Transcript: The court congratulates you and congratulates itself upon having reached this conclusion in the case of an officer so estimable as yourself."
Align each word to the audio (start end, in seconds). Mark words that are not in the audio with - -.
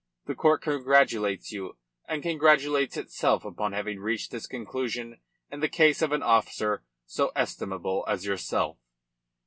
The 0.25 0.33
court 0.33 0.63
congratulates 0.63 1.51
you 1.51 1.77
and 2.07 2.23
congratulates 2.23 2.97
itself 2.97 3.45
upon 3.45 3.73
having 3.73 3.99
reached 3.99 4.31
this 4.31 4.47
conclusion 4.47 5.21
in 5.51 5.59
the 5.59 5.69
case 5.69 6.01
of 6.01 6.11
an 6.11 6.23
officer 6.23 6.81
so 7.05 7.31
estimable 7.35 8.03
as 8.07 8.25
yourself." 8.25 8.79